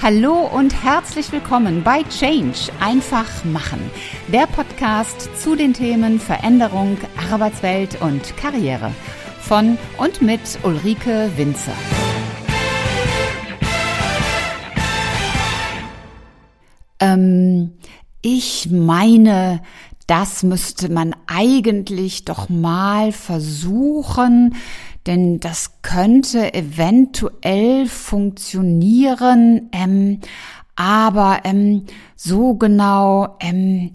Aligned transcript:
Hallo 0.00 0.46
und 0.46 0.84
herzlich 0.84 1.32
willkommen 1.32 1.82
bei 1.82 2.04
Change 2.04 2.70
einfach 2.78 3.44
machen, 3.44 3.90
der 4.28 4.46
Podcast 4.46 5.28
zu 5.36 5.56
den 5.56 5.74
Themen 5.74 6.20
Veränderung, 6.20 6.96
Arbeitswelt 7.32 8.00
und 8.00 8.36
Karriere 8.36 8.92
von 9.40 9.76
und 9.96 10.22
mit 10.22 10.40
Ulrike 10.62 11.32
Winzer. 11.36 11.72
Ähm, 17.00 17.72
ich 18.22 18.70
meine, 18.70 19.62
das 20.06 20.44
müsste 20.44 20.90
man 20.90 21.14
eigentlich 21.26 22.24
doch 22.24 22.48
mal 22.48 23.10
versuchen, 23.10 24.54
denn 25.08 25.40
das 25.40 25.80
könnte 25.80 26.52
eventuell 26.52 27.86
funktionieren, 27.86 29.70
ähm, 29.72 30.20
aber 30.76 31.40
ähm, 31.44 31.84
so 32.14 32.54
genau 32.54 33.36
ähm, 33.40 33.90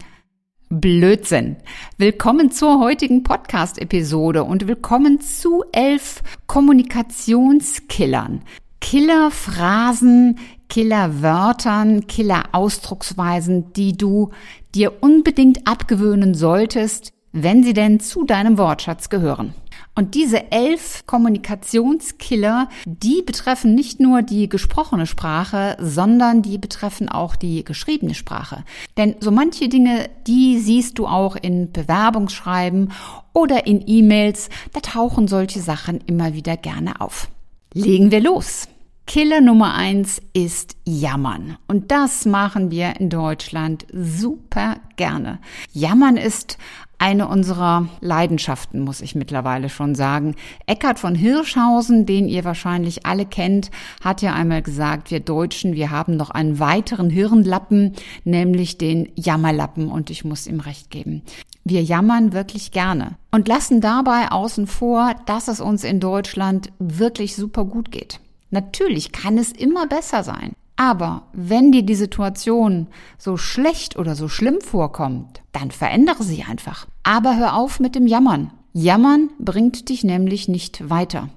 Blödsinn. 0.68 1.56
Willkommen 1.98 2.50
zur 2.50 2.80
heutigen 2.80 3.22
Podcast-Episode 3.22 4.42
und 4.42 4.66
willkommen 4.66 5.20
zu 5.20 5.62
elf 5.70 6.20
Kommunikationskillern. 6.48 8.42
Killerphrasen, 8.80 10.40
Killerwörtern, 10.68 12.08
Killerausdrucksweisen, 12.08 13.72
die 13.74 13.96
du 13.96 14.30
dir 14.74 15.00
unbedingt 15.00 15.68
abgewöhnen 15.68 16.34
solltest, 16.34 17.13
wenn 17.34 17.64
sie 17.64 17.74
denn 17.74 18.00
zu 18.00 18.24
deinem 18.24 18.56
Wortschatz 18.56 19.10
gehören. 19.10 19.54
Und 19.96 20.14
diese 20.14 20.50
elf 20.50 21.04
Kommunikationskiller, 21.06 22.68
die 22.84 23.22
betreffen 23.22 23.74
nicht 23.74 24.00
nur 24.00 24.22
die 24.22 24.48
gesprochene 24.48 25.06
Sprache, 25.06 25.76
sondern 25.80 26.42
die 26.42 26.58
betreffen 26.58 27.08
auch 27.08 27.36
die 27.36 27.64
geschriebene 27.64 28.14
Sprache. 28.14 28.64
Denn 28.96 29.16
so 29.20 29.30
manche 29.30 29.68
Dinge, 29.68 30.08
die 30.26 30.58
siehst 30.58 30.98
du 30.98 31.06
auch 31.06 31.36
in 31.36 31.70
Bewerbungsschreiben 31.72 32.92
oder 33.32 33.66
in 33.66 33.82
E-Mails, 33.86 34.48
da 34.72 34.80
tauchen 34.80 35.28
solche 35.28 35.60
Sachen 35.60 36.00
immer 36.06 36.34
wieder 36.34 36.56
gerne 36.56 37.00
auf. 37.00 37.28
Legen 37.72 38.10
wir 38.10 38.20
los. 38.20 38.68
Killer 39.06 39.42
Nummer 39.42 39.74
eins 39.74 40.20
ist 40.32 40.76
Jammern. 40.86 41.58
Und 41.68 41.90
das 41.90 42.24
machen 42.24 42.70
wir 42.70 42.98
in 42.98 43.10
Deutschland 43.10 43.86
super 43.92 44.78
gerne. 44.96 45.40
Jammern 45.72 46.16
ist 46.16 46.56
eine 46.98 47.28
unserer 47.28 47.88
Leidenschaften, 48.00 48.80
muss 48.80 49.00
ich 49.00 49.14
mittlerweile 49.14 49.68
schon 49.68 49.94
sagen. 49.94 50.34
Eckhard 50.66 50.98
von 50.98 51.14
Hirschhausen, 51.14 52.06
den 52.06 52.28
ihr 52.28 52.44
wahrscheinlich 52.44 53.06
alle 53.06 53.26
kennt, 53.26 53.70
hat 54.02 54.22
ja 54.22 54.32
einmal 54.32 54.62
gesagt, 54.62 55.10
wir 55.10 55.20
Deutschen, 55.20 55.74
wir 55.74 55.90
haben 55.90 56.16
noch 56.16 56.30
einen 56.30 56.58
weiteren 56.58 57.10
Hirnlappen, 57.10 57.94
nämlich 58.24 58.78
den 58.78 59.10
Jammerlappen. 59.16 59.88
Und 59.88 60.10
ich 60.10 60.24
muss 60.24 60.46
ihm 60.46 60.60
recht 60.60 60.90
geben. 60.90 61.22
Wir 61.64 61.82
jammern 61.82 62.32
wirklich 62.32 62.72
gerne 62.72 63.16
und 63.30 63.48
lassen 63.48 63.80
dabei 63.80 64.30
außen 64.30 64.66
vor, 64.66 65.14
dass 65.26 65.48
es 65.48 65.60
uns 65.60 65.82
in 65.82 65.98
Deutschland 65.98 66.70
wirklich 66.78 67.36
super 67.36 67.64
gut 67.64 67.90
geht. 67.90 68.20
Natürlich 68.50 69.12
kann 69.12 69.38
es 69.38 69.50
immer 69.50 69.86
besser 69.86 70.22
sein. 70.22 70.52
Aber 70.76 71.28
wenn 71.32 71.70
dir 71.70 71.82
die 71.82 71.94
Situation 71.94 72.88
so 73.16 73.36
schlecht 73.36 73.96
oder 73.96 74.16
so 74.16 74.28
schlimm 74.28 74.60
vorkommt, 74.60 75.42
dann 75.52 75.70
verändere 75.70 76.22
sie 76.24 76.42
einfach. 76.42 76.86
Aber 77.04 77.36
hör 77.36 77.54
auf 77.54 77.78
mit 77.78 77.94
dem 77.94 78.06
Jammern. 78.06 78.50
Jammern 78.72 79.30
bringt 79.38 79.88
dich 79.88 80.02
nämlich 80.02 80.48
nicht 80.48 80.90
weiter. 80.90 81.28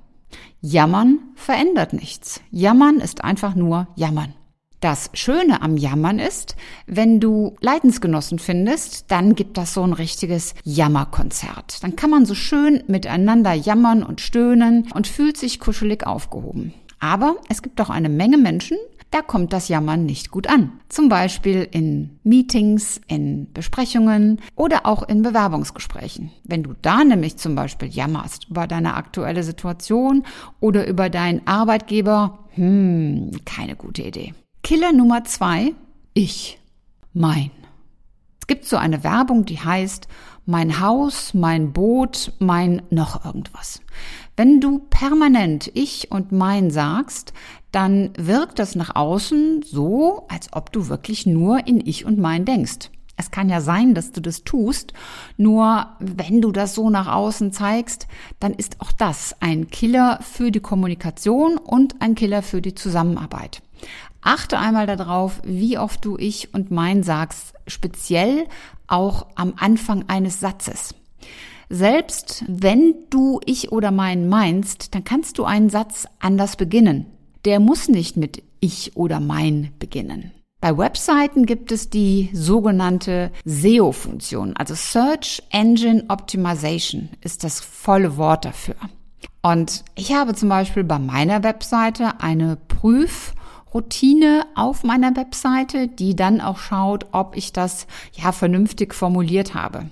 Jammern 0.60 1.20
verändert 1.36 1.94
nichts. 1.94 2.42
Jammern 2.50 3.00
ist 3.00 3.24
einfach 3.24 3.54
nur 3.54 3.88
Jammern. 3.96 4.34
Das 4.80 5.10
Schöne 5.14 5.62
am 5.64 5.76
Jammern 5.76 6.20
ist, 6.20 6.56
wenn 6.86 7.20
du 7.20 7.56
Leidensgenossen 7.62 8.38
findest, 8.38 9.12
dann 9.12 9.34
gibt 9.34 9.58
das 9.58 9.74
so 9.74 9.82
ein 9.82 9.94
richtiges 9.94 10.54
Jammerkonzert. 10.64 11.84
Dann 11.84 11.96
kann 11.96 12.12
man 12.12 12.26
so 12.28 12.36
schön 12.36 12.84
miteinander 12.88 13.54
jammern 13.54 14.04
und 14.04 14.22
stöhnen 14.22 14.88
und 14.94 15.08
fühlt 15.08 15.38
sich 15.38 15.60
kuschelig 15.60 16.06
aufgehoben. 16.06 16.74
Aber 17.00 17.38
es 17.50 17.64
gibt 17.64 17.82
auch 17.82 17.90
eine 17.90 18.10
Menge 18.10 18.38
Menschen, 18.38 18.78
da 19.12 19.22
kommt 19.22 19.54
das 19.54 19.70
Jammern 19.70 20.06
nicht 20.06 20.32
gut 20.32 20.48
an. 20.48 20.80
Zum 20.90 21.08
Beispiel 21.08 21.68
in 21.72 22.20
Meetings, 22.24 23.00
in 23.08 23.52
Besprechungen 23.54 24.42
oder 24.56 24.86
auch 24.86 25.04
in 25.08 25.22
Bewerbungsgesprächen. 25.22 26.32
Wenn 26.44 26.64
du 26.64 26.74
da 26.82 27.04
nämlich 27.04 27.38
zum 27.38 27.56
Beispiel 27.56 27.88
jammerst 27.88 28.50
über 28.50 28.68
deine 28.68 28.96
aktuelle 28.96 29.44
Situation 29.44 30.24
oder 30.60 30.88
über 30.88 31.10
deinen 31.10 31.46
Arbeitgeber, 31.48 32.40
hm, 32.56 33.32
keine 33.46 33.76
gute 33.76 34.04
Idee. 34.04 34.34
Killer 34.62 34.92
Nummer 34.92 35.24
zwei, 35.24 35.74
ich, 36.14 36.60
mein. 37.14 37.52
Es 38.42 38.48
gibt 38.48 38.66
so 38.66 38.78
eine 38.78 39.04
Werbung, 39.04 39.46
die 39.46 39.60
heißt, 39.60 40.08
mein 40.46 40.80
Haus, 40.80 41.34
mein 41.34 41.74
Boot, 41.74 42.34
mein 42.40 42.82
noch 42.90 43.26
irgendwas. 43.26 43.82
Wenn 44.38 44.62
du 44.62 44.80
permanent 44.80 45.70
ich 45.74 46.12
und 46.12 46.32
mein 46.32 46.72
sagst, 46.72 47.34
dann 47.78 48.10
wirkt 48.18 48.58
das 48.58 48.74
nach 48.74 48.96
außen 48.96 49.62
so, 49.62 50.26
als 50.30 50.52
ob 50.52 50.72
du 50.72 50.88
wirklich 50.88 51.28
nur 51.28 51.68
in 51.68 51.80
ich 51.86 52.06
und 52.06 52.18
mein 52.18 52.44
denkst. 52.44 52.90
Es 53.18 53.30
kann 53.30 53.50
ja 53.50 53.62
sein, 53.62 53.94
dass 53.94 54.12
du 54.12 54.20
das 54.20 54.44
tust, 54.44 54.94
nur 55.38 55.86
wenn 56.00 56.42
du 56.42 56.52
das 56.52 56.74
so 56.74 56.90
nach 56.90 57.08
außen 57.08 57.52
zeigst, 57.52 58.08
dann 58.40 58.56
ist 58.56 58.82
auch 58.82 58.92
das 58.92 59.36
ein 59.42 59.70
Killer 59.70 60.18
für 60.24 60.50
die 60.50 60.60
Kommunikation 60.60 61.60
und 61.60 62.02
ein 62.02 62.16
Killer 62.16 62.42
für 62.42 62.64
die 62.64 62.74
Zusammenarbeit. 62.74 63.62
Achte 64.22 64.58
einmal 64.58 64.88
darauf, 64.88 65.40
wie 65.44 65.78
oft 65.78 66.04
du 66.04 66.18
ich 66.18 66.56
und 66.56 66.72
mein 66.72 67.04
sagst, 67.04 67.54
speziell 67.68 68.48
auch 68.88 69.28
am 69.36 69.54
Anfang 69.56 70.06
eines 70.08 70.40
Satzes. 70.40 70.96
Selbst 71.70 72.44
wenn 72.48 72.96
du 73.12 73.40
ich 73.46 73.72
oder 73.72 73.92
mein 73.92 74.30
meinst, 74.30 74.96
dann 74.96 75.04
kannst 75.04 75.38
du 75.38 75.44
einen 75.44 75.70
Satz 75.70 76.08
anders 76.18 76.56
beginnen. 76.56 77.06
Der 77.46 77.60
muss 77.60 77.88
nicht 77.88 78.18
mit 78.18 78.44
ich 78.60 78.96
oder 78.96 79.20
mein 79.20 79.72
beginnen. 79.80 80.32
Bei 80.60 80.76
Webseiten 80.76 81.46
gibt 81.46 81.72
es 81.72 81.92
die 81.92 82.30
sogenannte 82.34 83.32
SEO-Funktion, 83.46 84.58
also 84.58 84.74
Search 84.74 85.44
Engine 85.52 86.06
Optimization 86.08 87.10
ist 87.22 87.44
das 87.44 87.60
volle 87.60 88.18
Wort 88.18 88.46
dafür. 88.46 88.76
Und 89.44 89.86
ich 89.96 90.14
habe 90.14 90.34
zum 90.34 90.50
Beispiel 90.50 90.84
bei 90.84 90.98
meiner 90.98 91.44
Webseite 91.44 92.20
eine 92.22 92.58
Prüfroutine 92.68 94.46
auf 94.56 94.84
meiner 94.84 95.16
Webseite, 95.16 95.88
die 95.88 96.16
dann 96.16 96.42
auch 96.42 96.58
schaut, 96.58 97.06
ob 97.12 97.38
ich 97.38 97.54
das 97.54 97.86
ja 98.14 98.32
vernünftig 98.32 98.96
formuliert 98.96 99.54
habe. 99.54 99.92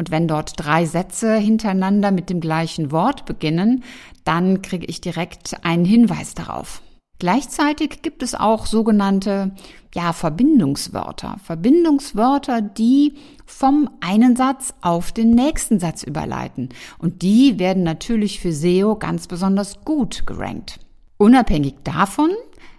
Und 0.00 0.10
wenn 0.10 0.26
dort 0.26 0.54
drei 0.56 0.86
Sätze 0.86 1.36
hintereinander 1.36 2.10
mit 2.10 2.30
dem 2.30 2.40
gleichen 2.40 2.90
Wort 2.90 3.26
beginnen, 3.26 3.84
dann 4.24 4.62
kriege 4.62 4.86
ich 4.86 5.02
direkt 5.02 5.62
einen 5.62 5.84
Hinweis 5.84 6.32
darauf. 6.32 6.80
Gleichzeitig 7.18 8.00
gibt 8.00 8.22
es 8.22 8.34
auch 8.34 8.64
sogenannte 8.64 9.50
ja, 9.94 10.14
Verbindungswörter. 10.14 11.36
Verbindungswörter, 11.44 12.62
die 12.62 13.12
vom 13.44 13.90
einen 14.00 14.36
Satz 14.36 14.72
auf 14.80 15.12
den 15.12 15.32
nächsten 15.32 15.78
Satz 15.80 16.02
überleiten. 16.02 16.70
Und 16.96 17.20
die 17.20 17.58
werden 17.58 17.82
natürlich 17.82 18.40
für 18.40 18.54
SEO 18.54 18.96
ganz 18.96 19.26
besonders 19.26 19.84
gut 19.84 20.26
gerankt. 20.26 20.80
Unabhängig 21.18 21.74
davon, 21.84 22.30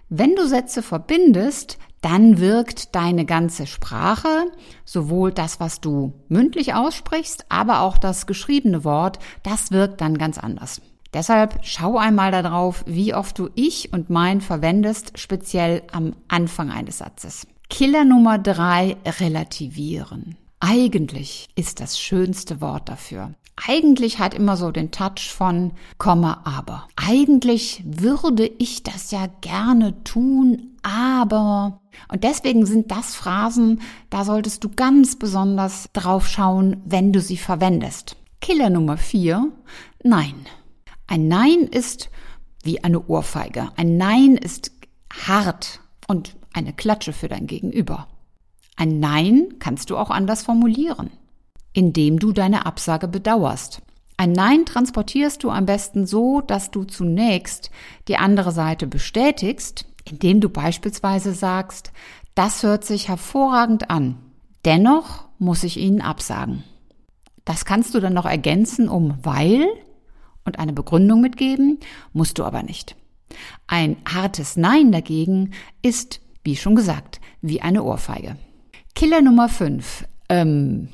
wenn 0.08 0.34
du 0.34 0.44
Sätze 0.48 0.82
verbindest, 0.82 1.78
dann 2.02 2.38
wirkt 2.38 2.94
deine 2.94 3.24
ganze 3.24 3.66
Sprache, 3.66 4.46
sowohl 4.84 5.32
das, 5.32 5.60
was 5.60 5.80
du 5.80 6.12
mündlich 6.28 6.74
aussprichst, 6.74 7.46
aber 7.48 7.80
auch 7.80 7.96
das 7.96 8.26
geschriebene 8.26 8.84
Wort, 8.84 9.18
das 9.42 9.70
wirkt 9.70 10.00
dann 10.00 10.18
ganz 10.18 10.36
anders. 10.36 10.82
Deshalb 11.14 11.58
schau 11.62 11.98
einmal 11.98 12.32
darauf, 12.32 12.84
wie 12.86 13.14
oft 13.14 13.38
du 13.38 13.50
ich 13.54 13.92
und 13.92 14.10
mein 14.10 14.40
verwendest, 14.40 15.18
speziell 15.18 15.82
am 15.92 16.14
Anfang 16.28 16.70
eines 16.70 16.98
Satzes. 16.98 17.46
Killer 17.70 18.04
Nummer 18.04 18.38
drei, 18.38 18.96
relativieren. 19.20 20.36
Eigentlich 20.64 21.48
ist 21.56 21.80
das 21.80 21.98
schönste 21.98 22.60
Wort 22.60 22.88
dafür. 22.88 23.34
Eigentlich 23.56 24.20
hat 24.20 24.32
immer 24.32 24.56
so 24.56 24.70
den 24.70 24.92
Touch 24.92 25.28
von 25.28 25.72
Komma 25.98 26.42
aber. 26.44 26.86
Eigentlich 26.94 27.82
würde 27.84 28.46
ich 28.46 28.84
das 28.84 29.10
ja 29.10 29.26
gerne 29.40 30.04
tun, 30.04 30.76
aber. 30.84 31.80
Und 32.12 32.22
deswegen 32.22 32.64
sind 32.64 32.92
das 32.92 33.16
Phrasen, 33.16 33.80
da 34.08 34.24
solltest 34.24 34.62
du 34.62 34.68
ganz 34.68 35.16
besonders 35.18 35.88
drauf 35.94 36.28
schauen, 36.28 36.80
wenn 36.84 37.12
du 37.12 37.20
sie 37.20 37.38
verwendest. 37.38 38.14
Killer 38.40 38.70
Nummer 38.70 38.98
vier, 38.98 39.50
nein. 40.04 40.46
Ein 41.08 41.26
Nein 41.26 41.66
ist 41.68 42.08
wie 42.62 42.84
eine 42.84 43.04
Ohrfeige. 43.08 43.70
Ein 43.74 43.96
Nein 43.96 44.36
ist 44.36 44.70
hart 45.26 45.80
und 46.06 46.36
eine 46.52 46.72
Klatsche 46.72 47.12
für 47.12 47.26
dein 47.26 47.48
Gegenüber. 47.48 48.06
Ein 48.76 49.00
Nein 49.00 49.54
kannst 49.58 49.90
du 49.90 49.96
auch 49.96 50.10
anders 50.10 50.42
formulieren, 50.42 51.10
indem 51.72 52.18
du 52.18 52.32
deine 52.32 52.66
Absage 52.66 53.08
bedauerst. 53.08 53.82
Ein 54.16 54.32
Nein 54.32 54.66
transportierst 54.66 55.42
du 55.42 55.50
am 55.50 55.66
besten 55.66 56.06
so, 56.06 56.40
dass 56.40 56.70
du 56.70 56.84
zunächst 56.84 57.70
die 58.08 58.16
andere 58.16 58.52
Seite 58.52 58.86
bestätigst, 58.86 59.86
indem 60.08 60.40
du 60.40 60.48
beispielsweise 60.48 61.32
sagst, 61.32 61.92
das 62.34 62.62
hört 62.62 62.84
sich 62.84 63.08
hervorragend 63.08 63.90
an. 63.90 64.16
Dennoch 64.64 65.24
muss 65.38 65.64
ich 65.64 65.76
Ihnen 65.76 66.00
absagen. 66.00 66.62
Das 67.44 67.64
kannst 67.64 67.94
du 67.94 68.00
dann 68.00 68.14
noch 68.14 68.26
ergänzen 68.26 68.88
um 68.88 69.18
weil 69.22 69.66
und 70.44 70.58
eine 70.58 70.72
Begründung 70.72 71.20
mitgeben, 71.20 71.80
musst 72.12 72.38
du 72.38 72.44
aber 72.44 72.62
nicht. 72.62 72.96
Ein 73.66 73.96
hartes 74.06 74.56
Nein 74.56 74.92
dagegen 74.92 75.52
ist, 75.82 76.20
wie 76.44 76.56
schon 76.56 76.74
gesagt, 76.74 77.20
wie 77.40 77.60
eine 77.60 77.82
Ohrfeige. 77.82 78.36
Killer 79.02 79.20
Nummer 79.20 79.48
5. 79.48 80.04
Ähm, 80.28 80.86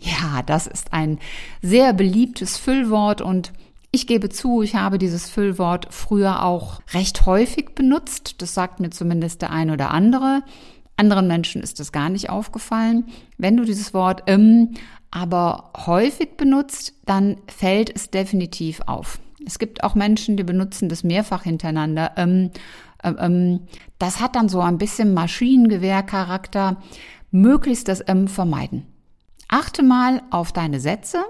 ja, 0.00 0.42
das 0.44 0.66
ist 0.66 0.92
ein 0.92 1.20
sehr 1.62 1.92
beliebtes 1.92 2.56
Füllwort 2.56 3.20
und 3.20 3.52
ich 3.92 4.08
gebe 4.08 4.28
zu, 4.28 4.60
ich 4.60 4.74
habe 4.74 4.98
dieses 4.98 5.30
Füllwort 5.30 5.86
früher 5.90 6.42
auch 6.42 6.80
recht 6.94 7.26
häufig 7.26 7.76
benutzt. 7.76 8.42
Das 8.42 8.54
sagt 8.54 8.80
mir 8.80 8.90
zumindest 8.90 9.40
der 9.40 9.52
ein 9.52 9.70
oder 9.70 9.92
andere. 9.92 10.42
Anderen 10.96 11.28
Menschen 11.28 11.62
ist 11.62 11.78
das 11.78 11.92
gar 11.92 12.08
nicht 12.08 12.28
aufgefallen. 12.28 13.04
Wenn 13.36 13.56
du 13.56 13.62
dieses 13.62 13.94
Wort 13.94 14.24
ähm, 14.26 14.74
aber 15.12 15.70
häufig 15.86 16.36
benutzt, 16.36 16.94
dann 17.06 17.36
fällt 17.46 17.94
es 17.94 18.10
definitiv 18.10 18.80
auf. 18.86 19.20
Es 19.46 19.60
gibt 19.60 19.84
auch 19.84 19.94
Menschen, 19.94 20.36
die 20.36 20.42
benutzen 20.42 20.88
das 20.88 21.04
mehrfach 21.04 21.44
hintereinander. 21.44 22.14
Ähm, 22.16 22.50
ähm, 23.04 23.16
ähm 23.20 23.60
das 24.00 24.20
hat 24.20 24.36
dann 24.36 24.48
so 24.48 24.60
ein 24.60 24.78
bisschen 24.78 25.14
Maschinengewehrcharakter. 25.14 26.78
Möglichst 27.30 27.88
das 27.88 28.02
ähm 28.06 28.28
vermeiden. 28.28 28.86
Achte 29.48 29.82
mal 29.82 30.22
auf 30.30 30.52
deine 30.52 30.80
Sätze 30.80 31.24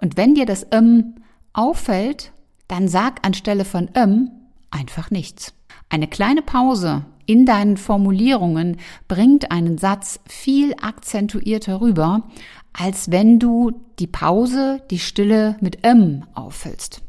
und 0.00 0.16
wenn 0.16 0.34
dir 0.34 0.46
das 0.46 0.66
ähm 0.70 1.14
auffällt, 1.52 2.32
dann 2.68 2.88
sag 2.88 3.26
anstelle 3.26 3.64
von 3.64 3.90
ähm 3.94 4.30
einfach 4.70 5.10
nichts. 5.10 5.54
Eine 5.88 6.08
kleine 6.08 6.42
Pause 6.42 7.04
in 7.26 7.46
deinen 7.46 7.76
Formulierungen 7.76 8.78
bringt 9.08 9.50
einen 9.50 9.78
Satz 9.78 10.20
viel 10.26 10.74
akzentuierter 10.80 11.80
rüber, 11.80 12.28
als 12.72 13.10
wenn 13.10 13.38
du 13.38 13.72
die 13.98 14.06
Pause, 14.06 14.82
die 14.90 14.98
Stille 14.98 15.56
mit 15.60 15.78
ähm 15.82 16.24
auffüllst. 16.34 17.02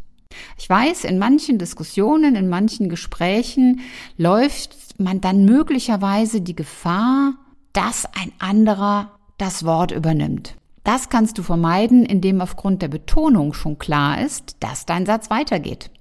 Ich 0.57 0.69
weiß, 0.69 1.03
in 1.05 1.19
manchen 1.19 1.57
Diskussionen, 1.57 2.35
in 2.35 2.49
manchen 2.49 2.89
Gesprächen 2.89 3.81
läuft 4.17 4.99
man 4.99 5.21
dann 5.21 5.45
möglicherweise 5.45 6.41
die 6.41 6.55
Gefahr, 6.55 7.33
dass 7.73 8.05
ein 8.05 8.31
anderer 8.39 9.11
das 9.37 9.65
Wort 9.65 9.91
übernimmt. 9.91 10.55
Das 10.83 11.09
kannst 11.09 11.37
du 11.37 11.43
vermeiden, 11.43 12.05
indem 12.05 12.41
aufgrund 12.41 12.81
der 12.81 12.87
Betonung 12.87 13.53
schon 13.53 13.79
klar 13.79 14.21
ist, 14.21 14.57
dass 14.59 14.85
dein 14.85 15.05
Satz 15.05 15.29
weitergeht. 15.29 15.91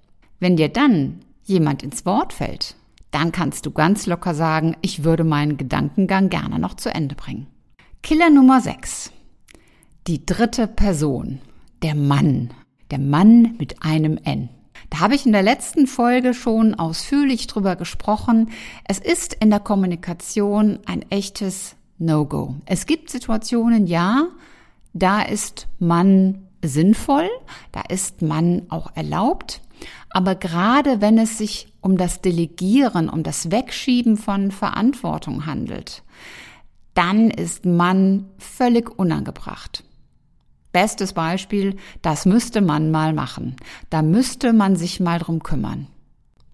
Wenn 0.41 0.57
dir 0.57 0.69
dann 0.69 1.21
jemand 1.45 1.83
ins 1.83 2.05
Wort 2.05 2.33
fällt, 2.33 2.77
dann 3.11 3.31
kannst 3.31 3.67
du 3.67 3.71
ganz 3.71 4.07
locker 4.07 4.35
sagen, 4.35 4.77
ich 4.81 5.05
würde 5.05 5.25
meinen 5.25 5.57
Gedankengang 5.57 6.31
gerne 6.31 6.59
noch 6.59 6.75
zu 6.75 6.93
Ende 6.93 7.15
bringen. 7.15 7.47
Killer 8.03 8.31
Nummer 8.31 8.61
6. 8.61 9.13
Die 10.09 10.27
dritte 10.27 10.67
Person. 10.67 11.41
Der 11.83 11.95
Mann. 11.95 12.51
Der 12.91 12.99
Mann 12.99 13.55
mit 13.59 13.83
einem 13.85 14.19
N. 14.25 14.49
Da 14.91 15.01
habe 15.01 15.15
ich 15.15 15.27
in 15.27 15.33
der 15.33 15.43
letzten 15.43 15.87
Folge 15.87 16.35
schon 16.35 16.75
ausführlich 16.75 17.47
drüber 17.47 17.77
gesprochen. 17.77 18.51
Es 18.85 18.99
ist 18.99 19.35
in 19.35 19.51
der 19.51 19.61
Kommunikation 19.61 20.81
ein 20.87 21.03
echtes 21.11 21.77
No-Go. 21.99 22.57
Es 22.67 22.87
gibt 22.87 23.11
Situationen, 23.11 23.87
ja, 23.87 24.29
da 24.93 25.23
ist 25.23 25.69
man 25.79 26.49
sinnvoll, 26.63 27.29
da 27.73 27.83
ist 27.89 28.23
man 28.23 28.63
auch 28.69 28.91
erlaubt. 28.95 29.61
Aber 30.11 30.35
gerade 30.35 31.01
wenn 31.01 31.19
es 31.19 31.39
sich 31.39 31.69
um 31.81 31.97
das 31.97 32.21
Delegieren, 32.21 33.09
um 33.09 33.23
das 33.23 33.51
Wegschieben 33.51 34.17
von 34.17 34.51
Verantwortung 34.51 35.47
handelt, 35.47 36.03
dann 36.95 37.31
ist 37.31 37.65
man 37.65 38.27
völlig 38.39 38.91
unangebracht. 38.99 39.85
Bestes 40.73 41.13
Beispiel, 41.13 41.77
das 42.01 42.25
müsste 42.25 42.61
man 42.61 42.91
mal 42.91 43.13
machen. 43.13 43.57
Da 43.91 44.03
müsste 44.03 44.53
man 44.53 44.77
sich 44.77 45.01
mal 45.01 45.19
drum 45.19 45.43
kümmern. 45.43 45.87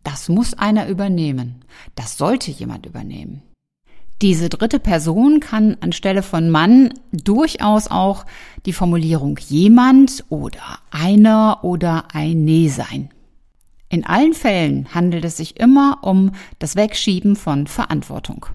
Das 0.03 0.29
muss 0.29 0.55
einer 0.55 0.89
übernehmen. 0.89 1.65
Das 1.95 2.17
sollte 2.17 2.51
jemand 2.51 2.87
übernehmen. 2.87 3.43
Diese 4.21 4.49
dritte 4.49 4.81
Person 4.81 5.39
kann 5.39 5.77
anstelle 5.81 6.25
von 6.25 6.51
Mann 6.51 6.93
durchaus 7.13 7.89
auch 7.89 8.27
die 8.67 8.73
Formulierung 8.73 9.39
jemand 9.39 10.25
oder 10.29 10.81
einer 10.91 11.61
oder 11.63 12.07
eine 12.13 12.69
sein. 12.69 13.11
In 13.91 14.05
allen 14.05 14.35
Fällen 14.35 14.93
handelt 14.93 15.25
es 15.25 15.37
sich 15.37 15.61
immer 15.61 15.99
um 16.03 16.33
das 16.59 16.75
Wegschieben 16.75 17.37
von 17.37 17.69
Verantwortung. 17.69 18.47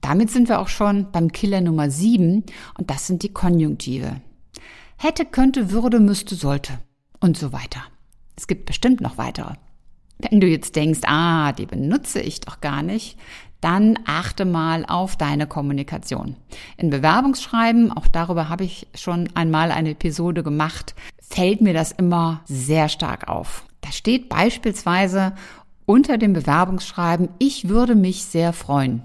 Damit 0.00 0.30
sind 0.30 0.48
wir 0.48 0.60
auch 0.60 0.68
schon 0.68 1.12
beim 1.12 1.30
Killer 1.30 1.60
Nummer 1.60 1.88
7 1.88 2.42
und 2.76 2.90
das 2.90 3.06
sind 3.06 3.22
die 3.22 3.32
Konjunktive. 3.32 4.20
Hätte, 5.04 5.24
könnte, 5.24 5.72
würde, 5.72 5.98
müsste, 5.98 6.36
sollte 6.36 6.78
und 7.18 7.36
so 7.36 7.52
weiter. 7.52 7.80
Es 8.36 8.46
gibt 8.46 8.66
bestimmt 8.66 9.00
noch 9.00 9.18
weitere. 9.18 9.54
Wenn 10.18 10.38
du 10.38 10.46
jetzt 10.46 10.76
denkst, 10.76 11.00
ah, 11.06 11.50
die 11.50 11.66
benutze 11.66 12.20
ich 12.20 12.40
doch 12.40 12.60
gar 12.60 12.84
nicht, 12.84 13.18
dann 13.60 13.98
achte 14.06 14.44
mal 14.44 14.86
auf 14.86 15.16
deine 15.16 15.48
Kommunikation. 15.48 16.36
In 16.76 16.90
Bewerbungsschreiben, 16.90 17.90
auch 17.90 18.06
darüber 18.06 18.48
habe 18.48 18.62
ich 18.62 18.86
schon 18.94 19.28
einmal 19.34 19.72
eine 19.72 19.90
Episode 19.90 20.44
gemacht, 20.44 20.94
fällt 21.20 21.62
mir 21.62 21.74
das 21.74 21.90
immer 21.90 22.42
sehr 22.44 22.88
stark 22.88 23.26
auf. 23.26 23.64
Da 23.80 23.90
steht 23.90 24.28
beispielsweise 24.28 25.32
unter 25.84 26.16
dem 26.16 26.32
Bewerbungsschreiben, 26.32 27.28
ich 27.40 27.68
würde 27.68 27.96
mich 27.96 28.22
sehr 28.22 28.52
freuen. 28.52 29.02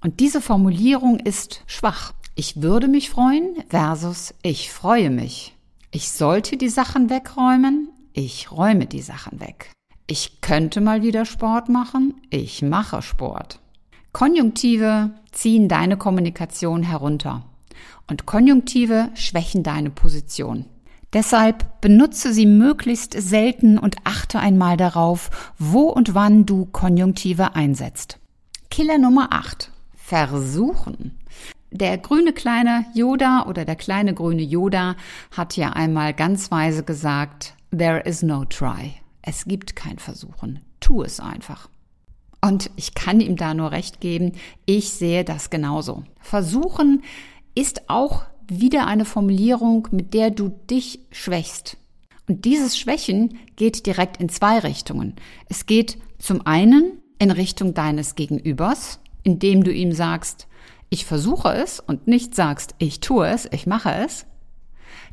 Und 0.00 0.20
diese 0.20 0.40
Formulierung 0.40 1.18
ist 1.18 1.62
schwach. 1.66 2.12
Ich 2.34 2.62
würde 2.62 2.88
mich 2.88 3.10
freuen 3.10 3.56
versus 3.68 4.34
ich 4.42 4.70
freue 4.72 5.10
mich. 5.10 5.56
Ich 5.90 6.10
sollte 6.10 6.56
die 6.56 6.68
Sachen 6.68 7.10
wegräumen, 7.10 7.88
ich 8.12 8.52
räume 8.52 8.86
die 8.86 9.02
Sachen 9.02 9.40
weg. 9.40 9.72
Ich 10.06 10.40
könnte 10.40 10.80
mal 10.80 11.02
wieder 11.02 11.24
Sport 11.24 11.68
machen, 11.68 12.14
ich 12.30 12.62
mache 12.62 13.02
Sport. 13.02 13.60
Konjunktive 14.12 15.10
ziehen 15.32 15.68
deine 15.68 15.96
Kommunikation 15.96 16.82
herunter 16.82 17.44
und 18.06 18.26
Konjunktive 18.26 19.10
schwächen 19.14 19.62
deine 19.62 19.90
Position. 19.90 20.64
Deshalb 21.12 21.80
benutze 21.80 22.32
sie 22.32 22.46
möglichst 22.46 23.14
selten 23.14 23.78
und 23.78 23.96
achte 24.04 24.38
einmal 24.38 24.76
darauf, 24.76 25.30
wo 25.58 25.84
und 25.84 26.14
wann 26.14 26.44
du 26.44 26.66
Konjunktive 26.66 27.54
einsetzt. 27.54 28.18
Killer 28.70 28.98
Nummer 28.98 29.28
8. 29.32 29.72
Versuchen. 30.08 31.18
Der 31.70 31.98
grüne 31.98 32.32
kleine 32.32 32.86
Yoda 32.94 33.44
oder 33.46 33.66
der 33.66 33.76
kleine 33.76 34.14
grüne 34.14 34.40
Yoda 34.40 34.96
hat 35.36 35.58
ja 35.58 35.74
einmal 35.74 36.14
ganz 36.14 36.50
weise 36.50 36.82
gesagt, 36.82 37.54
there 37.76 38.00
is 38.00 38.22
no 38.22 38.46
try. 38.46 38.94
Es 39.20 39.44
gibt 39.44 39.76
kein 39.76 39.98
Versuchen. 39.98 40.60
Tu 40.80 41.02
es 41.02 41.20
einfach. 41.20 41.68
Und 42.40 42.70
ich 42.76 42.94
kann 42.94 43.20
ihm 43.20 43.36
da 43.36 43.52
nur 43.52 43.70
recht 43.70 44.00
geben, 44.00 44.32
ich 44.64 44.92
sehe 44.92 45.24
das 45.24 45.50
genauso. 45.50 46.04
Versuchen 46.20 47.02
ist 47.54 47.90
auch 47.90 48.24
wieder 48.48 48.86
eine 48.86 49.04
Formulierung, 49.04 49.88
mit 49.90 50.14
der 50.14 50.30
du 50.30 50.48
dich 50.70 51.00
schwächst. 51.10 51.76
Und 52.26 52.46
dieses 52.46 52.78
Schwächen 52.78 53.40
geht 53.56 53.84
direkt 53.84 54.16
in 54.22 54.30
zwei 54.30 54.58
Richtungen. 54.60 55.16
Es 55.50 55.66
geht 55.66 55.98
zum 56.18 56.46
einen 56.46 57.02
in 57.18 57.30
Richtung 57.30 57.74
deines 57.74 58.14
Gegenübers, 58.14 59.00
indem 59.28 59.62
du 59.62 59.70
ihm 59.70 59.92
sagst, 59.92 60.48
ich 60.88 61.04
versuche 61.04 61.52
es 61.52 61.80
und 61.80 62.08
nicht 62.08 62.34
sagst, 62.34 62.74
ich 62.78 63.00
tue 63.00 63.28
es, 63.28 63.46
ich 63.52 63.66
mache 63.66 63.92
es. 63.92 64.24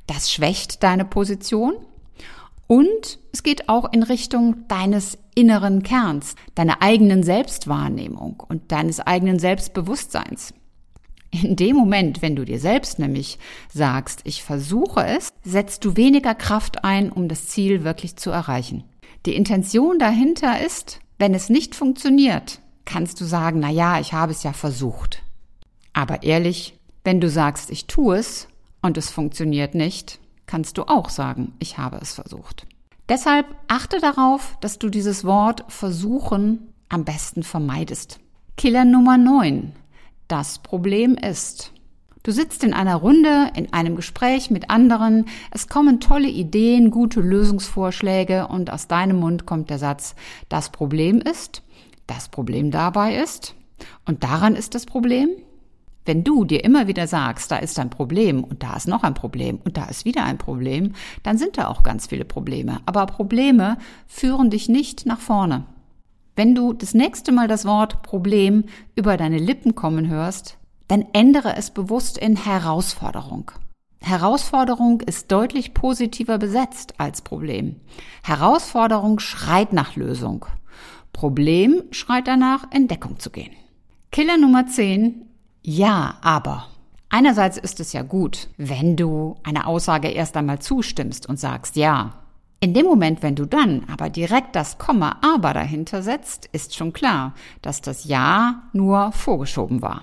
Das 0.07 0.31
schwächt 0.31 0.83
deine 0.83 1.03
Position. 1.03 1.73
Und 2.67 3.19
es 3.33 3.43
geht 3.43 3.67
auch 3.67 3.91
in 3.91 4.03
Richtung 4.03 4.67
deines 4.69 5.17
inneren 5.35 5.83
Kerns, 5.83 6.35
deiner 6.55 6.81
eigenen 6.81 7.23
Selbstwahrnehmung 7.23 8.41
und 8.47 8.71
deines 8.71 9.01
eigenen 9.01 9.37
Selbstbewusstseins. 9.37 10.53
In 11.31 11.57
dem 11.57 11.75
Moment, 11.75 12.21
wenn 12.21 12.37
du 12.37 12.45
dir 12.45 12.59
selbst 12.59 12.97
nämlich 12.97 13.37
sagst, 13.71 14.21
ich 14.23 14.43
versuche 14.43 15.05
es, 15.05 15.33
setzt 15.43 15.83
du 15.83 15.97
weniger 15.97 16.35
Kraft 16.35 16.85
ein, 16.85 17.11
um 17.11 17.27
das 17.27 17.49
Ziel 17.49 17.83
wirklich 17.83 18.15
zu 18.15 18.31
erreichen. 18.31 18.85
Die 19.25 19.35
Intention 19.35 19.99
dahinter 19.99 20.65
ist, 20.65 21.01
wenn 21.19 21.33
es 21.33 21.49
nicht 21.49 21.75
funktioniert, 21.75 22.61
kannst 22.85 23.19
du 23.19 23.25
sagen, 23.25 23.59
na 23.59 23.69
ja, 23.69 23.99
ich 23.99 24.13
habe 24.13 24.31
es 24.31 24.43
ja 24.43 24.53
versucht. 24.53 25.23
Aber 25.93 26.23
ehrlich, 26.23 26.77
wenn 27.03 27.21
du 27.21 27.29
sagst, 27.29 27.69
ich 27.69 27.87
tue 27.87 28.17
es 28.17 28.47
und 28.81 28.97
es 28.97 29.09
funktioniert 29.09 29.75
nicht, 29.75 30.19
kannst 30.45 30.77
du 30.77 30.83
auch 30.83 31.09
sagen, 31.09 31.53
ich 31.59 31.77
habe 31.77 31.97
es 32.01 32.13
versucht. 32.13 32.67
Deshalb 33.09 33.45
achte 33.67 33.99
darauf, 33.99 34.57
dass 34.61 34.79
du 34.79 34.89
dieses 34.89 35.23
Wort 35.23 35.63
versuchen 35.67 36.73
am 36.89 37.05
besten 37.05 37.43
vermeidest. 37.43 38.19
Killer 38.57 38.85
Nummer 38.85 39.17
9. 39.17 39.73
Das 40.27 40.59
Problem 40.59 41.15
ist. 41.15 41.71
Du 42.23 42.31
sitzt 42.31 42.63
in 42.63 42.73
einer 42.73 42.95
Runde, 42.95 43.51
in 43.55 43.71
einem 43.71 43.95
Gespräch 43.95 44.49
mit 44.49 44.71
anderen, 44.71 45.25
es 45.51 45.67
kommen 45.67 45.99
tolle 45.99 46.27
Ideen, 46.27 46.89
gute 46.89 47.21
Lösungsvorschläge 47.21 48.47
und 48.47 48.71
aus 48.71 48.87
deinem 48.87 49.19
Mund 49.19 49.45
kommt 49.45 49.69
der 49.69 49.77
Satz, 49.77 50.15
das 50.49 50.71
Problem 50.71 51.21
ist, 51.21 51.61
Das 52.07 52.29
Problem 52.29 52.71
dabei 52.71 53.15
ist, 53.15 53.55
und 54.05 54.23
daran 54.23 54.55
ist 54.55 54.75
das 54.75 54.85
Problem, 54.85 55.29
wenn 56.05 56.23
du 56.23 56.45
dir 56.45 56.63
immer 56.63 56.87
wieder 56.87 57.07
sagst, 57.07 57.51
da 57.51 57.57
ist 57.57 57.79
ein 57.79 57.89
Problem 57.89 58.43
und 58.43 58.61
da 58.61 58.75
ist 58.75 58.87
noch 58.87 59.03
ein 59.03 59.15
Problem 59.15 59.59
und 59.65 59.75
da 59.75 59.85
ist 59.85 60.05
wieder 60.05 60.23
ein 60.23 60.37
Problem, 60.37 60.93
dann 61.23 61.37
sind 61.37 61.57
da 61.57 61.67
auch 61.67 61.81
ganz 61.81 62.07
viele 62.07 62.25
Probleme. 62.25 62.79
Aber 62.85 63.07
Probleme 63.07 63.77
führen 64.05 64.51
dich 64.51 64.69
nicht 64.69 65.07
nach 65.07 65.19
vorne. 65.19 65.65
Wenn 66.35 66.53
du 66.53 66.73
das 66.73 66.93
nächste 66.93 67.31
Mal 67.31 67.47
das 67.47 67.65
Wort 67.65 68.03
Problem 68.03 68.65
über 68.95 69.17
deine 69.17 69.39
Lippen 69.39 69.73
kommen 69.73 70.07
hörst, 70.07 70.57
dann 70.87 71.05
ändere 71.13 71.55
es 71.55 71.71
bewusst 71.71 72.17
in 72.19 72.35
Herausforderung. 72.35 73.51
Herausforderung 74.01 75.01
ist 75.01 75.31
deutlich 75.31 75.73
positiver 75.73 76.37
besetzt 76.37 76.93
als 76.99 77.23
Problem. 77.23 77.77
Herausforderung 78.21 79.17
schreit 79.17 79.73
nach 79.73 79.95
Lösung. 79.95 80.45
Problem 81.15 81.83
schreit 81.91 82.27
danach, 82.27 82.69
in 82.73 82.89
Deckung 82.89 83.19
zu 83.19 83.29
gehen. 83.29 83.53
Killer 84.11 84.37
Nummer 84.37 84.67
10. 84.67 85.25
Ja, 85.63 86.17
aber. 86.21 86.67
Einerseits 87.07 87.57
ist 87.57 87.79
es 87.79 87.93
ja 87.93 88.01
gut, 88.01 88.49
wenn 88.57 88.97
du 88.97 89.37
einer 89.43 89.65
Aussage 89.65 90.09
erst 90.09 90.35
einmal 90.35 90.59
zustimmst 90.59 91.29
und 91.29 91.39
sagst 91.39 91.77
ja. 91.77 92.15
In 92.59 92.73
dem 92.73 92.85
Moment, 92.85 93.23
wenn 93.23 93.35
du 93.35 93.45
dann 93.45 93.85
aber 93.89 94.09
direkt 94.09 94.57
das 94.57 94.77
Komma 94.77 95.19
aber 95.21 95.53
dahinter 95.53 96.03
setzt, 96.03 96.49
ist 96.51 96.75
schon 96.75 96.91
klar, 96.91 97.33
dass 97.61 97.79
das 97.79 98.03
Ja 98.03 98.63
nur 98.73 99.13
vorgeschoben 99.13 99.81
war. 99.81 100.01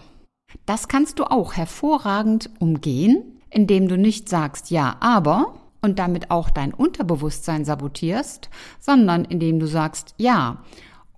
Das 0.65 0.89
kannst 0.89 1.19
du 1.19 1.25
auch 1.25 1.53
hervorragend 1.53 2.49
umgehen, 2.59 3.23
indem 3.51 3.87
du 3.87 3.99
nicht 3.99 4.31
sagst 4.31 4.71
Ja, 4.71 4.97
aber 5.01 5.57
und 5.83 5.99
damit 5.99 6.31
auch 6.31 6.49
dein 6.49 6.73
Unterbewusstsein 6.73 7.67
sabotierst, 7.67 8.49
sondern 8.81 9.27
indem 9.27 9.61
du 9.61 9.67
sagst 9.67 10.15
Ja. 10.17 10.63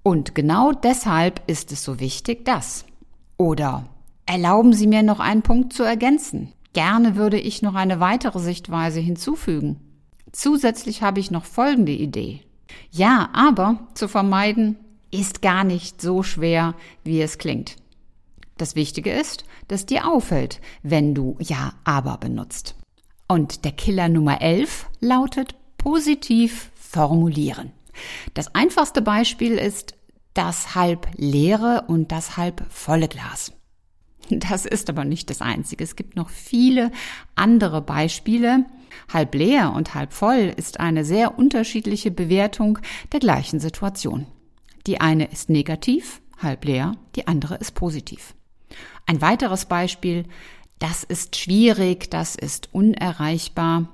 Und 0.04 0.34
genau 0.34 0.72
deshalb 0.72 1.40
ist 1.48 1.72
es 1.72 1.82
so 1.82 1.98
wichtig, 1.98 2.44
dass. 2.44 2.84
Oder 3.38 3.86
erlauben 4.26 4.74
Sie 4.74 4.86
mir 4.86 5.02
noch 5.02 5.18
einen 5.18 5.42
Punkt 5.42 5.72
zu 5.72 5.82
ergänzen. 5.82 6.52
Gerne 6.74 7.16
würde 7.16 7.40
ich 7.40 7.62
noch 7.62 7.74
eine 7.74 8.00
weitere 8.00 8.38
Sichtweise 8.38 9.00
hinzufügen. 9.00 9.80
Zusätzlich 10.30 11.02
habe 11.02 11.20
ich 11.20 11.30
noch 11.30 11.44
folgende 11.44 11.92
Idee. 11.92 12.42
Ja, 12.90 13.30
aber 13.32 13.78
zu 13.94 14.06
vermeiden 14.06 14.76
ist 15.10 15.40
gar 15.40 15.64
nicht 15.64 16.02
so 16.02 16.22
schwer, 16.22 16.74
wie 17.02 17.22
es 17.22 17.38
klingt. 17.38 17.76
Das 18.58 18.74
Wichtige 18.76 19.10
ist, 19.10 19.44
dass 19.68 19.86
dir 19.86 20.06
auffällt, 20.06 20.60
wenn 20.82 21.14
du 21.14 21.36
Ja, 21.40 21.72
aber 21.84 22.18
benutzt. 22.18 22.76
Und 23.26 23.64
der 23.64 23.72
Killer 23.72 24.08
Nummer 24.08 24.42
11 24.42 24.86
lautet 25.00 25.54
positiv 25.78 26.70
formulieren. 26.74 27.72
Das 28.34 28.54
einfachste 28.54 29.02
Beispiel 29.02 29.52
ist 29.52 29.94
das 30.34 30.74
halb 30.74 31.08
leere 31.16 31.84
und 31.86 32.12
das 32.12 32.36
halb 32.36 32.64
volle 32.70 33.08
Glas. 33.08 33.52
Das 34.30 34.64
ist 34.64 34.88
aber 34.88 35.04
nicht 35.04 35.30
das 35.30 35.42
einzige. 35.42 35.84
Es 35.84 35.96
gibt 35.96 36.16
noch 36.16 36.30
viele 36.30 36.90
andere 37.34 37.82
Beispiele. 37.82 38.64
Halb 39.12 39.34
leer 39.34 39.72
und 39.72 39.94
halb 39.94 40.12
voll 40.12 40.52
ist 40.56 40.80
eine 40.80 41.04
sehr 41.04 41.38
unterschiedliche 41.38 42.10
Bewertung 42.10 42.78
der 43.12 43.20
gleichen 43.20 43.60
Situation. 43.60 44.26
Die 44.86 45.00
eine 45.00 45.26
ist 45.26 45.50
negativ, 45.50 46.20
halb 46.38 46.64
leer, 46.64 46.96
die 47.16 47.26
andere 47.26 47.56
ist 47.56 47.72
positiv. 47.72 48.34
Ein 49.06 49.20
weiteres 49.20 49.66
Beispiel, 49.66 50.24
das 50.78 51.04
ist 51.04 51.36
schwierig, 51.36 52.10
das 52.10 52.34
ist 52.34 52.68
unerreichbar. 52.72 53.88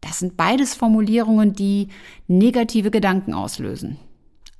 Das 0.00 0.18
sind 0.18 0.36
beides 0.36 0.74
Formulierungen, 0.74 1.52
die 1.52 1.88
negative 2.26 2.90
Gedanken 2.90 3.34
auslösen. 3.34 3.98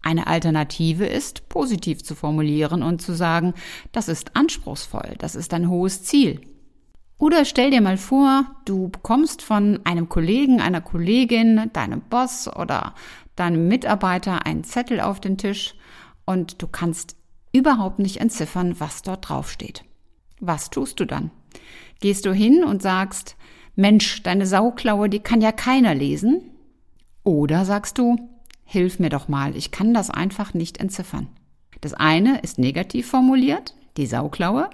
Eine 0.02 0.26
Alternative 0.26 1.06
ist, 1.06 1.48
positiv 1.48 2.02
zu 2.02 2.14
formulieren 2.14 2.82
und 2.82 3.02
zu 3.02 3.14
sagen, 3.14 3.54
das 3.92 4.08
ist 4.08 4.36
anspruchsvoll, 4.36 5.14
das 5.18 5.34
ist 5.34 5.52
ein 5.54 5.68
hohes 5.68 6.04
Ziel. 6.04 6.40
Oder 7.18 7.44
stell 7.44 7.72
dir 7.72 7.80
mal 7.80 7.96
vor, 7.96 8.44
du 8.64 8.88
bekommst 8.88 9.42
von 9.42 9.80
einem 9.84 10.08
Kollegen, 10.08 10.60
einer 10.60 10.80
Kollegin, 10.80 11.70
deinem 11.72 12.00
Boss 12.00 12.48
oder 12.48 12.94
deinem 13.34 13.66
Mitarbeiter 13.66 14.46
einen 14.46 14.62
Zettel 14.62 15.00
auf 15.00 15.20
den 15.20 15.36
Tisch 15.36 15.74
und 16.24 16.62
du 16.62 16.68
kannst 16.68 17.16
überhaupt 17.52 17.98
nicht 17.98 18.20
entziffern, 18.20 18.78
was 18.78 19.02
dort 19.02 19.28
draufsteht. 19.28 19.84
Was 20.40 20.70
tust 20.70 21.00
du 21.00 21.06
dann? 21.06 21.32
Gehst 22.00 22.24
du 22.24 22.32
hin 22.32 22.62
und 22.62 22.82
sagst, 22.82 23.36
Mensch, 23.78 24.24
deine 24.24 24.44
Sauklaue, 24.44 25.08
die 25.08 25.20
kann 25.20 25.40
ja 25.40 25.52
keiner 25.52 25.94
lesen? 25.94 26.42
Oder 27.22 27.64
sagst 27.64 27.96
du, 27.96 28.16
hilf 28.64 28.98
mir 28.98 29.08
doch 29.08 29.28
mal, 29.28 29.54
ich 29.54 29.70
kann 29.70 29.94
das 29.94 30.10
einfach 30.10 30.52
nicht 30.52 30.78
entziffern. 30.78 31.28
Das 31.80 31.94
eine 31.94 32.40
ist 32.40 32.58
negativ 32.58 33.08
formuliert, 33.08 33.76
die 33.96 34.06
Sauklaue, 34.06 34.68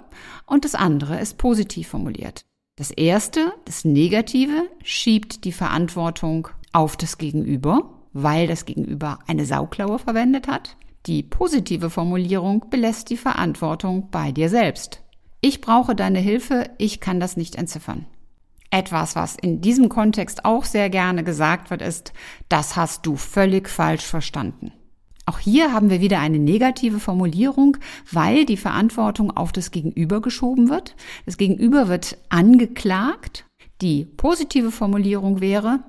und 0.47 0.65
das 0.65 0.73
andere 0.73 1.19
ist 1.19 1.37
positiv 1.37 1.89
formuliert. 1.89 2.45
Das 2.77 2.89
erste, 2.89 3.53
das 3.65 3.85
Negative, 3.85 4.67
schiebt 4.83 5.45
die 5.45 5.51
Verantwortung 5.51 6.47
auf 6.73 6.97
das 6.97 7.19
Gegenüber, 7.19 7.93
weil 8.11 8.47
das 8.47 8.65
Gegenüber 8.65 9.19
eine 9.27 9.45
Sauklaue 9.45 9.99
verwendet 9.99 10.47
hat. 10.47 10.77
Die 11.05 11.21
positive 11.21 11.91
Formulierung 11.91 12.71
belässt 12.71 13.11
die 13.11 13.17
Verantwortung 13.17 14.09
bei 14.09 14.31
dir 14.31 14.49
selbst. 14.49 15.03
Ich 15.41 15.61
brauche 15.61 15.93
deine 15.93 16.17
Hilfe, 16.17 16.71
ich 16.79 17.01
kann 17.01 17.19
das 17.19 17.37
nicht 17.37 17.55
entziffern. 17.55 18.07
Etwas, 18.75 19.15
was 19.15 19.37
in 19.37 19.61
diesem 19.61 19.87
Kontext 19.87 20.43
auch 20.43 20.65
sehr 20.65 20.89
gerne 20.89 21.23
gesagt 21.23 21.69
wird, 21.69 21.81
ist, 21.81 22.11
das 22.49 22.75
hast 22.75 23.05
du 23.05 23.15
völlig 23.15 23.69
falsch 23.69 24.03
verstanden. 24.03 24.73
Auch 25.25 25.39
hier 25.39 25.71
haben 25.71 25.89
wir 25.89 26.01
wieder 26.01 26.19
eine 26.19 26.39
negative 26.39 26.99
Formulierung, 26.99 27.77
weil 28.11 28.43
die 28.43 28.57
Verantwortung 28.57 29.31
auf 29.31 29.53
das 29.53 29.71
Gegenüber 29.71 30.21
geschoben 30.21 30.69
wird. 30.69 30.97
Das 31.25 31.37
Gegenüber 31.37 31.87
wird 31.87 32.17
angeklagt. 32.27 33.45
Die 33.81 34.03
positive 34.03 34.71
Formulierung 34.71 35.39
wäre, 35.39 35.79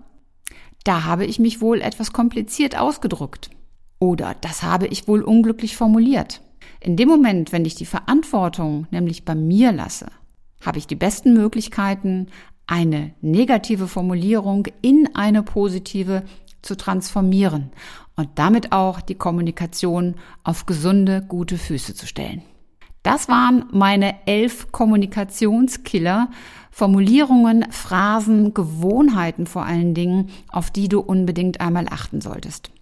da 0.85 1.03
habe 1.03 1.27
ich 1.27 1.41
mich 1.41 1.61
wohl 1.61 1.81
etwas 1.81 2.13
kompliziert 2.13 2.79
ausgedrückt. 2.79 3.51
Oder 3.99 4.37
das 4.43 4.63
habe 4.63 4.87
ich 4.87 5.09
wohl 5.09 5.23
unglücklich 5.23 5.77
formuliert. 5.77 6.41
In 6.79 6.97
dem 6.97 7.09
Moment, 7.09 7.51
wenn 7.51 7.65
ich 7.65 7.75
die 7.75 7.85
Verantwortung 7.85 8.87
nämlich 8.93 9.25
bei 9.25 9.35
mir 9.35 9.73
lasse, 9.73 10.07
habe 10.65 10.79
ich 10.79 10.87
die 10.87 10.95
besten 10.95 11.35
Möglichkeiten, 11.35 12.29
eine 12.67 13.13
negative 13.21 13.89
Formulierung 13.89 14.67
in 14.83 15.09
eine 15.15 15.43
positive 15.43 16.25
zu 16.63 16.77
transformieren 16.77 17.71
und 18.17 18.31
damit 18.35 18.73
auch 18.73 19.01
die 19.01 19.15
Kommunikation 19.15 20.17
auf 20.43 20.67
gesunde, 20.67 21.23
gute 21.23 21.59
Füße 21.59 21.95
zu 21.95 22.07
stellen. 22.07 22.43
Das 23.03 23.29
waren 23.29 23.67
meine 23.71 24.27
elf 24.27 24.73
Kommunikationskiller, 24.73 26.29
Formulierungen, 26.73 27.65
Phrasen, 27.71 28.53
Gewohnheiten 28.53 29.47
vor 29.47 29.65
allen 29.65 29.95
Dingen, 29.95 30.31
auf 30.49 30.73
die 30.73 30.89
du 30.89 31.01
unbedingt 31.01 31.61
einmal 31.61 31.87
achten 31.89 32.21
solltest. 32.21 32.73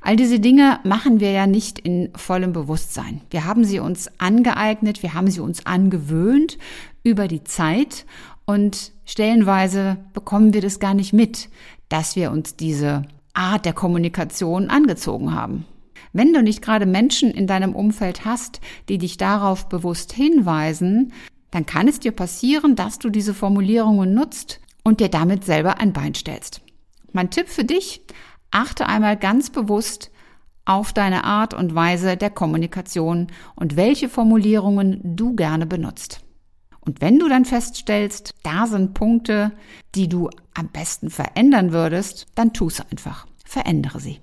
All 0.00 0.16
diese 0.16 0.40
Dinge 0.40 0.80
machen 0.84 1.20
wir 1.20 1.30
ja 1.30 1.46
nicht 1.46 1.78
in 1.78 2.10
vollem 2.14 2.52
Bewusstsein. 2.52 3.22
Wir 3.30 3.44
haben 3.44 3.64
sie 3.64 3.78
uns 3.78 4.10
angeeignet, 4.18 5.02
wir 5.02 5.14
haben 5.14 5.30
sie 5.30 5.40
uns 5.40 5.64
angewöhnt 5.64 6.58
über 7.02 7.28
die 7.28 7.44
Zeit 7.44 8.04
und 8.46 8.92
stellenweise 9.04 9.98
bekommen 10.12 10.54
wir 10.54 10.60
das 10.60 10.80
gar 10.80 10.94
nicht 10.94 11.12
mit, 11.12 11.48
dass 11.88 12.16
wir 12.16 12.30
uns 12.30 12.56
diese 12.56 13.02
Art 13.34 13.64
der 13.64 13.72
Kommunikation 13.72 14.68
angezogen 14.68 15.34
haben. 15.34 15.64
Wenn 16.12 16.32
du 16.32 16.42
nicht 16.42 16.62
gerade 16.62 16.86
Menschen 16.86 17.30
in 17.30 17.46
deinem 17.46 17.74
Umfeld 17.74 18.24
hast, 18.24 18.60
die 18.88 18.98
dich 18.98 19.16
darauf 19.16 19.68
bewusst 19.68 20.12
hinweisen, 20.12 21.12
dann 21.50 21.66
kann 21.66 21.88
es 21.88 22.00
dir 22.00 22.12
passieren, 22.12 22.76
dass 22.76 22.98
du 22.98 23.08
diese 23.08 23.34
Formulierungen 23.34 24.12
nutzt 24.12 24.60
und 24.84 25.00
dir 25.00 25.08
damit 25.08 25.44
selber 25.44 25.80
ein 25.80 25.92
Bein 25.92 26.14
stellst. 26.14 26.60
Mein 27.12 27.30
Tipp 27.30 27.48
für 27.48 27.64
dich, 27.64 28.02
achte 28.50 28.86
einmal 28.86 29.16
ganz 29.16 29.50
bewusst 29.50 30.10
auf 30.64 30.92
deine 30.92 31.24
Art 31.24 31.54
und 31.54 31.74
Weise 31.74 32.16
der 32.16 32.30
Kommunikation 32.30 33.28
und 33.54 33.76
welche 33.76 34.08
Formulierungen 34.08 35.00
du 35.16 35.34
gerne 35.34 35.66
benutzt. 35.66 36.21
Und 36.84 37.00
wenn 37.00 37.18
du 37.18 37.28
dann 37.28 37.44
feststellst, 37.44 38.34
da 38.42 38.66
sind 38.66 38.94
Punkte, 38.94 39.52
die 39.94 40.08
du 40.08 40.30
am 40.54 40.68
besten 40.68 41.10
verändern 41.10 41.72
würdest, 41.72 42.26
dann 42.34 42.52
tu 42.52 42.66
es 42.66 42.80
einfach. 42.80 43.26
Verändere 43.44 44.00
sie. 44.00 44.20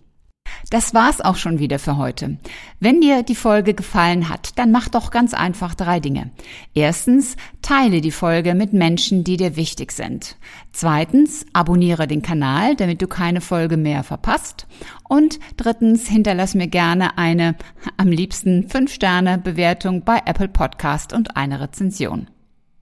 Das 0.69 0.93
war's 0.93 1.21
auch 1.21 1.35
schon 1.35 1.59
wieder 1.59 1.79
für 1.79 1.97
heute. 1.97 2.37
Wenn 2.79 3.01
dir 3.01 3.23
die 3.23 3.35
Folge 3.35 3.73
gefallen 3.73 4.29
hat, 4.29 4.57
dann 4.57 4.71
mach 4.71 4.87
doch 4.87 5.11
ganz 5.11 5.33
einfach 5.33 5.73
drei 5.73 5.99
Dinge. 5.99 6.31
Erstens, 6.73 7.35
teile 7.61 8.01
die 8.01 8.11
Folge 8.11 8.55
mit 8.55 8.73
Menschen, 8.73 9.23
die 9.23 9.37
dir 9.37 9.55
wichtig 9.55 9.91
sind. 9.91 10.37
Zweitens, 10.71 11.45
abonniere 11.53 12.07
den 12.07 12.21
Kanal, 12.21 12.75
damit 12.75 13.01
du 13.01 13.07
keine 13.07 13.41
Folge 13.41 13.77
mehr 13.77 14.03
verpasst. 14.03 14.67
Und 15.07 15.39
drittens, 15.57 16.07
hinterlass 16.07 16.55
mir 16.55 16.67
gerne 16.67 17.17
eine, 17.17 17.55
am 17.97 18.09
liebsten 18.09 18.69
5 18.69 18.91
Sterne 18.91 19.37
Bewertung 19.37 20.03
bei 20.03 20.21
Apple 20.25 20.49
Podcast 20.49 21.13
und 21.13 21.35
eine 21.35 21.61
Rezension. 21.61 22.27